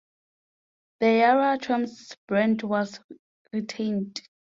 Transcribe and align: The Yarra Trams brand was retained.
The 0.99 1.05
Yarra 1.17 1.59
Trams 1.59 2.11
brand 2.27 2.63
was 2.63 2.99
retained. 3.53 4.19